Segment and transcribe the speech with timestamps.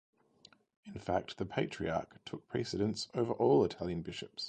[0.87, 4.39] In fact, the patriarch took precedence over all Italian bishops.